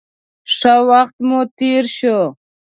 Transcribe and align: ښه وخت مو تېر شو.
ښه 0.55 0.75
وخت 0.89 1.15
مو 1.27 1.39
تېر 1.57 1.83
شو. 1.97 2.19